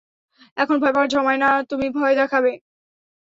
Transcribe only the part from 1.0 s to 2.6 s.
সময় না, তুমি ভয় দেখাবে।